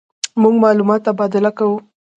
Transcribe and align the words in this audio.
مونږ 0.41 0.55
معلومات 0.63 0.99
تبادله 1.07 1.51
کوو. 1.57 1.77